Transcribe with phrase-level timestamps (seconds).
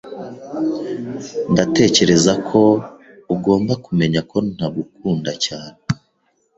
[1.51, 2.59] Ndatekereza ko
[3.33, 5.77] ugomba kumenya ko ntagukunda cyane.